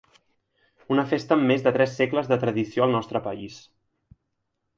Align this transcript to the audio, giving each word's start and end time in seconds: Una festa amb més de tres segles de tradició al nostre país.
Una 0.95 1.03
festa 1.11 1.37
amb 1.39 1.45
més 1.51 1.65
de 1.67 1.73
tres 1.75 1.93
segles 1.99 2.31
de 2.33 2.39
tradició 2.45 2.87
al 2.87 2.97
nostre 2.97 3.23
país. 3.29 3.61